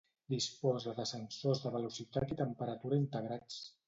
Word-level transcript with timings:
Disposa 0.33 0.93
de 0.99 1.03
sensors 1.09 1.61
de 1.65 1.71
velocitat 1.75 2.33
i 2.37 2.39
temperatura 2.39 2.99
integrats. 3.03 3.61